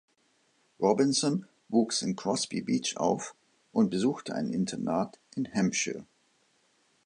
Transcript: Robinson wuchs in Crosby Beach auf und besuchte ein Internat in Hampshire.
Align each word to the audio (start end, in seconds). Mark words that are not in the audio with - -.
Robinson 0.79 1.45
wuchs 1.69 2.01
in 2.01 2.15
Crosby 2.15 2.61
Beach 2.61 2.97
auf 2.97 3.35
und 3.71 3.91
besuchte 3.91 4.33
ein 4.33 4.49
Internat 4.49 5.19
in 5.35 5.47
Hampshire. 5.53 6.07